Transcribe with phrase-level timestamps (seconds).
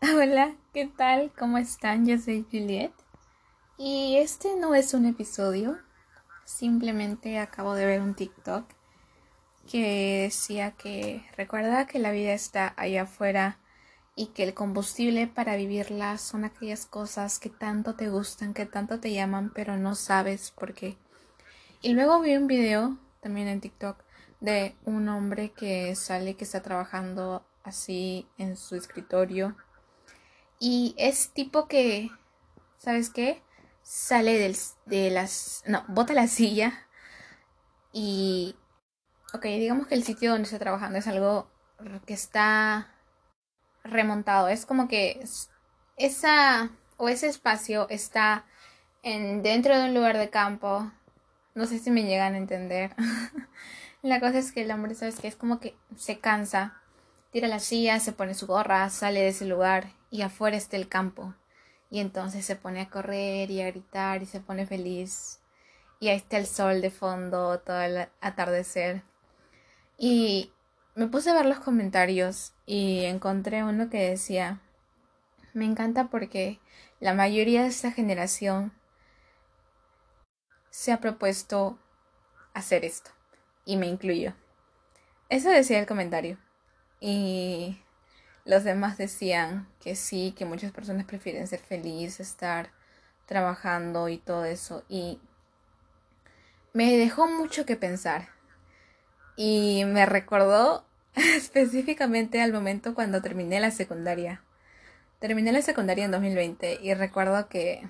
[0.16, 1.30] Hola, ¿qué tal?
[1.38, 2.06] ¿Cómo están?
[2.06, 2.92] Yo soy Juliet.
[3.76, 5.76] Y este no es un episodio.
[6.46, 8.64] Simplemente acabo de ver un TikTok
[9.70, 13.58] que decía que recuerda que la vida está allá afuera
[14.16, 19.00] y que el combustible para vivirla son aquellas cosas que tanto te gustan, que tanto
[19.00, 20.96] te llaman, pero no sabes por qué.
[21.82, 24.02] Y luego vi un video también en TikTok
[24.40, 29.56] de un hombre que sale que está trabajando así en su escritorio
[30.60, 32.10] y es tipo que,
[32.76, 33.42] ¿sabes qué?
[33.82, 35.62] Sale del, de las...
[35.66, 36.86] No, bota la silla.
[37.92, 38.54] Y...
[39.32, 41.50] Ok, digamos que el sitio donde está trabajando es algo
[42.04, 42.92] que está
[43.84, 44.48] remontado.
[44.48, 45.24] Es como que
[45.96, 48.44] esa o ese espacio está
[49.02, 50.92] en, dentro de un lugar de campo.
[51.54, 52.94] No sé si me llegan a entender.
[54.02, 55.28] la cosa es que el hombre, ¿sabes qué?
[55.28, 56.76] Es como que se cansa
[57.30, 60.88] Tira la silla, se pone su gorra, sale de ese lugar y afuera está el
[60.88, 61.34] campo.
[61.90, 65.40] Y entonces se pone a correr y a gritar y se pone feliz.
[65.98, 69.02] Y ahí está el sol de fondo, todo el atardecer.
[69.98, 70.52] Y
[70.94, 74.60] me puse a ver los comentarios y encontré uno que decía,
[75.52, 76.60] me encanta porque
[77.00, 78.72] la mayoría de esta generación
[80.70, 81.78] se ha propuesto
[82.54, 83.10] hacer esto.
[83.64, 84.34] Y me incluyo.
[85.28, 86.38] Eso decía el comentario.
[87.00, 87.78] Y
[88.44, 92.70] los demás decían que sí, que muchas personas prefieren ser felices, estar
[93.26, 94.84] trabajando y todo eso.
[94.88, 95.20] Y
[96.72, 98.28] me dejó mucho que pensar.
[99.36, 104.42] Y me recordó específicamente al momento cuando terminé la secundaria.
[105.18, 107.86] Terminé la secundaria en 2020 y recuerdo que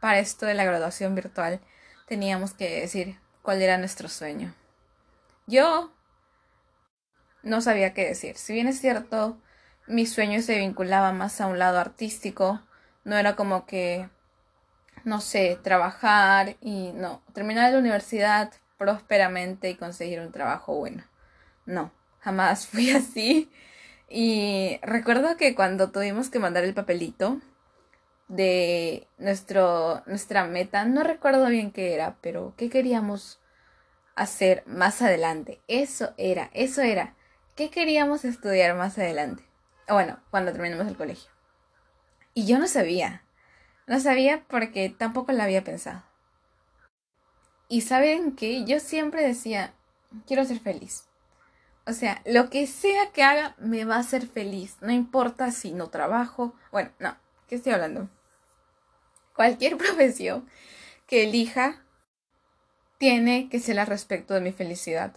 [0.00, 1.60] para esto de la graduación virtual
[2.06, 4.54] teníamos que decir cuál era nuestro sueño.
[5.46, 5.92] Yo
[7.42, 8.36] no sabía qué decir.
[8.36, 9.38] Si bien es cierto,
[9.86, 12.60] mi sueño se vinculaba más a un lado artístico,
[13.04, 14.08] no era como que,
[15.04, 21.04] no sé, trabajar y no, terminar la universidad prósperamente y conseguir un trabajo bueno.
[21.66, 23.50] No, jamás fui así.
[24.08, 27.40] Y recuerdo que cuando tuvimos que mandar el papelito
[28.28, 33.40] de nuestro, nuestra meta, no recuerdo bien qué era, pero qué queríamos
[34.14, 35.60] hacer más adelante.
[35.68, 37.14] Eso era, eso era
[37.54, 39.44] qué queríamos estudiar más adelante.
[39.88, 41.30] Bueno, cuando terminemos el colegio.
[42.34, 43.22] Y yo no sabía.
[43.86, 46.02] No sabía porque tampoco la había pensado.
[47.68, 49.74] Y saben que yo siempre decía,
[50.26, 51.04] quiero ser feliz.
[51.86, 54.76] O sea, lo que sea que haga me va a hacer feliz.
[54.80, 56.54] No importa si no trabajo.
[56.72, 57.16] Bueno, no,
[57.48, 58.08] ¿qué estoy hablando?
[59.34, 60.48] Cualquier profesión
[61.06, 61.82] que elija
[62.98, 65.14] tiene que ser al respecto de mi felicidad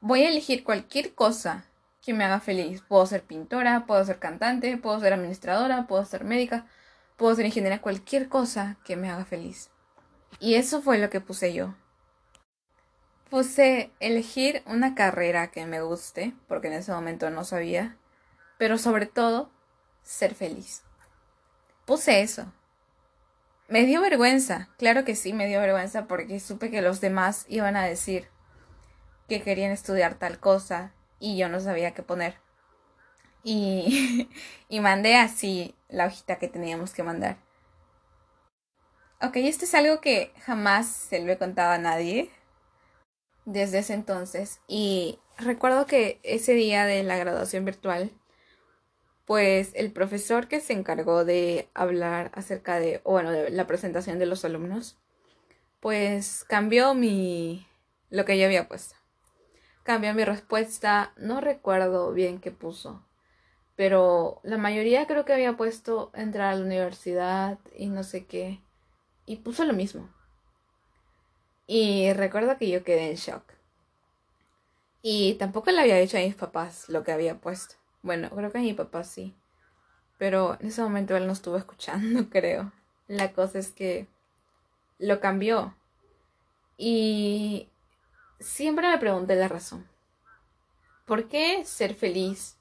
[0.00, 1.66] voy a elegir cualquier cosa
[2.02, 2.82] que me haga feliz.
[2.82, 6.66] Puedo ser pintora, puedo ser cantante, puedo ser administradora, puedo ser médica,
[7.16, 9.70] puedo ser ingeniera, cualquier cosa que me haga feliz.
[10.38, 11.74] Y eso fue lo que puse yo.
[13.28, 17.96] Puse elegir una carrera que me guste, porque en ese momento no sabía,
[18.58, 19.50] pero sobre todo
[20.02, 20.82] ser feliz.
[21.84, 22.52] Puse eso.
[23.68, 27.76] Me dio vergüenza, claro que sí, me dio vergüenza porque supe que los demás iban
[27.76, 28.26] a decir,
[29.28, 32.34] que querían estudiar tal cosa y yo no sabía qué poner.
[33.44, 34.28] Y,
[34.68, 37.36] y mandé así la hojita que teníamos que mandar.
[39.22, 42.30] Ok, esto es algo que jamás se lo he contado a nadie
[43.44, 44.60] desde ese entonces.
[44.66, 48.10] Y recuerdo que ese día de la graduación virtual,
[49.26, 54.26] pues el profesor que se encargó de hablar acerca de, bueno, de la presentación de
[54.26, 54.98] los alumnos,
[55.80, 57.66] pues cambió mi,
[58.10, 58.96] lo que yo había puesto.
[59.90, 63.02] Cambió mi respuesta, no recuerdo bien qué puso,
[63.74, 68.60] pero la mayoría creo que había puesto entrar a la universidad y no sé qué,
[69.26, 70.08] y puso lo mismo.
[71.66, 73.42] Y recuerdo que yo quedé en shock.
[75.02, 77.74] Y tampoco le había dicho a mis papás lo que había puesto.
[78.02, 79.34] Bueno, creo que a mi papá sí.
[80.18, 82.70] Pero en ese momento él no estuvo escuchando, creo.
[83.08, 84.06] La cosa es que
[85.00, 85.74] lo cambió.
[86.78, 87.70] Y
[88.40, 89.86] siempre me pregunté la razón.
[91.04, 92.56] ¿Por qué ser feliz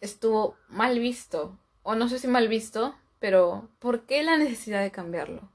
[0.00, 1.58] estuvo mal visto?
[1.82, 5.48] O no sé si mal visto, pero ¿por qué la necesidad de cambiarlo?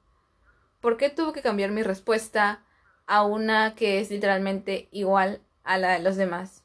[0.81, 2.63] ¿Por qué tuvo que cambiar mi respuesta
[3.05, 6.63] a una que es literalmente igual a la de los demás?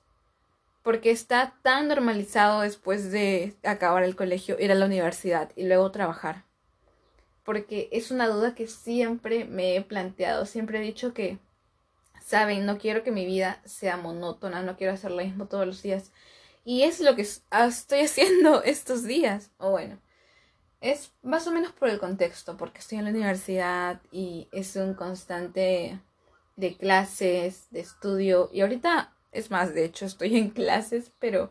[0.83, 5.91] Porque está tan normalizado después de acabar el colegio ir a la universidad y luego
[5.91, 6.45] trabajar.
[7.45, 11.39] Porque es una duda que siempre me he planteado, siempre he dicho que
[12.29, 15.83] Saben, no quiero que mi vida sea monótona, no quiero hacer lo mismo todos los
[15.83, 16.13] días.
[16.63, 19.51] Y es lo que estoy haciendo estos días.
[19.57, 19.99] O bueno,
[20.83, 24.93] es más o menos por el contexto, porque estoy en la universidad y es un
[24.93, 26.01] constante
[26.57, 28.51] de clases, de estudio.
[28.53, 31.51] Y ahorita, es más, de hecho, estoy en clases, pero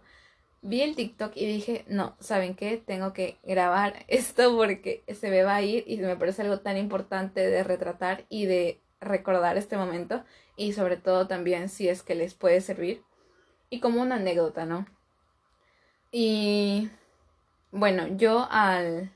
[0.62, 2.78] vi el TikTok y dije, no, ¿saben qué?
[2.78, 6.78] Tengo que grabar esto porque se me va a ir y me parece algo tan
[6.78, 10.24] importante de retratar y de recordar este momento
[10.56, 13.04] y sobre todo también si es que les puede servir
[13.70, 14.88] y como una anécdota, ¿no?
[16.12, 16.90] Y
[17.72, 19.12] bueno, yo al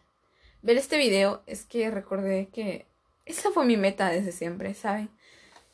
[0.62, 2.86] ver este video es que recordé que
[3.26, 5.10] esa fue mi meta desde siempre, ¿saben?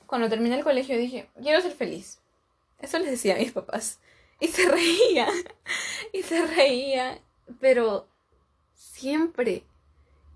[0.06, 2.20] Cuando terminé el colegio dije, quiero ser feliz.
[2.80, 4.00] Eso les decía a mis papás.
[4.40, 5.28] Y se reía.
[6.14, 7.20] y se reía.
[7.60, 8.08] Pero
[8.74, 9.64] siempre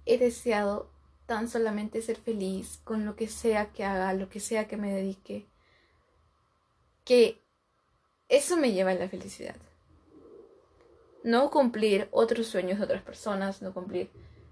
[0.05, 0.90] he deseado
[1.31, 4.91] tan solamente ser feliz con lo que sea que haga, lo que sea que me
[4.93, 5.45] dedique.
[7.05, 7.41] Que
[8.27, 9.55] eso me lleva a la felicidad.
[11.23, 14.09] No cumplir otros sueños de otras personas, no cumplir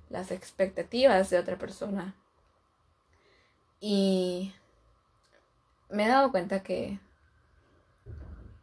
[0.09, 2.15] las expectativas de otra persona.
[3.81, 4.53] Y
[5.89, 6.97] me he dado cuenta que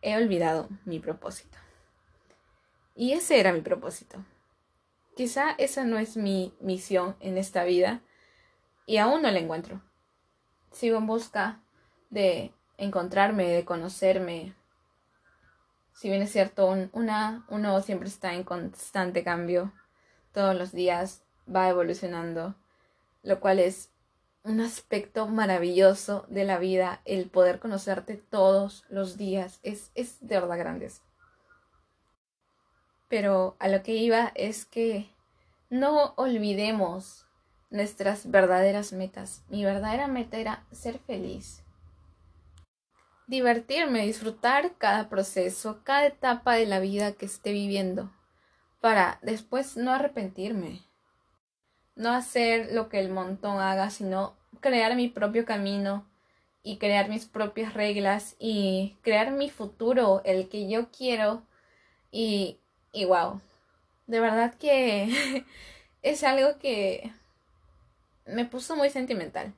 [0.00, 1.58] he olvidado mi propósito.
[2.94, 4.24] Y ese era mi propósito.
[5.16, 8.02] Quizá esa no es mi misión en esta vida
[8.84, 9.80] y aún no la encuentro.
[10.72, 11.62] Sigo en busca
[12.10, 14.54] de encontrarme, de conocerme.
[15.94, 19.72] Si bien es cierto, una, uno siempre está en constante cambio.
[20.32, 22.54] Todos los días va evolucionando,
[23.22, 23.88] lo cual es
[24.44, 29.60] un aspecto maravilloso de la vida, el poder conocerte todos los días.
[29.62, 30.90] Es, es de verdad grande.
[33.08, 35.08] Pero a lo que iba es que
[35.70, 37.26] no olvidemos
[37.70, 39.44] nuestras verdaderas metas.
[39.48, 41.62] Mi verdadera meta era ser feliz.
[43.26, 48.12] Divertirme, disfrutar cada proceso, cada etapa de la vida que esté viviendo,
[48.80, 50.86] para después no arrepentirme
[51.96, 56.06] no hacer lo que el montón haga, sino crear mi propio camino
[56.62, 61.42] y crear mis propias reglas y crear mi futuro, el que yo quiero.
[62.12, 62.60] Y,
[62.96, 63.42] y wow,
[64.06, 65.44] de verdad que
[66.02, 67.12] es algo que
[68.24, 69.52] me puso muy sentimental.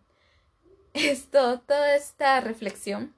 [0.93, 3.15] Esto, toda esta reflexión,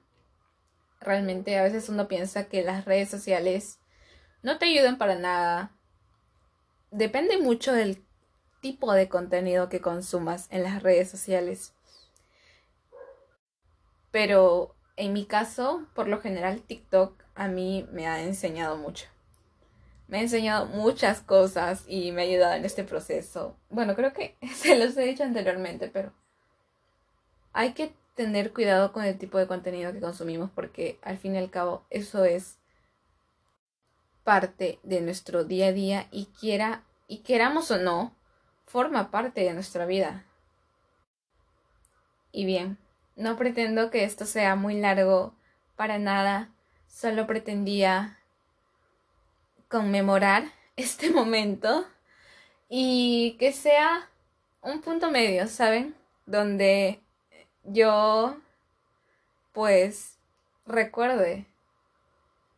[0.99, 3.79] realmente a veces uno piensa que las redes sociales
[4.43, 5.71] no te ayudan para nada.
[6.91, 8.05] Depende mucho del
[8.61, 11.73] tipo de contenido que consumas en las redes sociales.
[14.11, 19.07] Pero en mi caso, por lo general, TikTok a mí me ha enseñado mucho.
[20.11, 23.55] Me ha enseñado muchas cosas y me ha ayudado en este proceso.
[23.69, 26.11] Bueno, creo que se los he dicho anteriormente, pero
[27.53, 31.37] hay que tener cuidado con el tipo de contenido que consumimos porque al fin y
[31.37, 32.57] al cabo eso es
[34.25, 38.13] parte de nuestro día a día y quiera y queramos o no,
[38.65, 40.25] forma parte de nuestra vida.
[42.33, 42.77] Y bien,
[43.15, 45.33] no pretendo que esto sea muy largo
[45.77, 46.49] para nada,
[46.85, 48.17] solo pretendía
[49.71, 51.87] conmemorar este momento
[52.69, 54.09] y que sea
[54.61, 55.95] un punto medio, ¿saben?
[56.27, 57.01] Donde
[57.63, 58.37] yo
[59.51, 60.19] pues
[60.67, 61.47] recuerde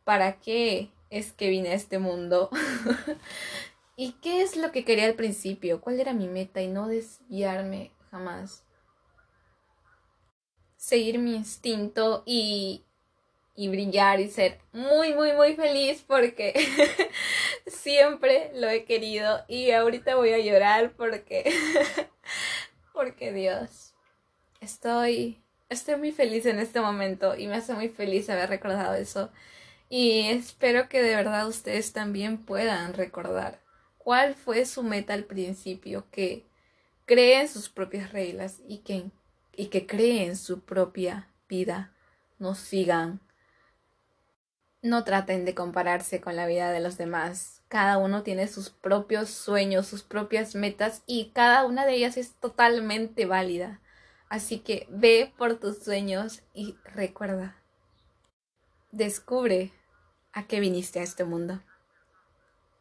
[0.04, 2.50] para qué es que vine a este mundo
[3.96, 5.80] ¿Y qué es lo que quería al principio?
[5.80, 6.60] ¿Cuál era mi meta?
[6.60, 8.64] Y no desviarme jamás.
[10.76, 12.84] Seguir mi instinto y,
[13.56, 16.54] y brillar y ser muy, muy, muy feliz porque
[17.66, 21.52] siempre lo he querido y ahorita voy a llorar porque,
[22.92, 23.94] porque Dios,
[24.60, 29.30] estoy, estoy muy feliz en este momento y me hace muy feliz haber recordado eso.
[29.88, 33.60] Y espero que de verdad ustedes también puedan recordar
[33.98, 36.46] cuál fue su meta al principio, que
[37.06, 39.10] creen sus propias reglas y que,
[39.56, 41.92] y que creen su propia vida.
[42.38, 43.20] No sigan.
[44.84, 47.62] No traten de compararse con la vida de los demás.
[47.68, 52.34] Cada uno tiene sus propios sueños, sus propias metas y cada una de ellas es
[52.34, 53.80] totalmente válida.
[54.28, 57.56] Así que ve por tus sueños y recuerda.
[58.92, 59.72] Descubre
[60.34, 61.62] a qué viniste a este mundo.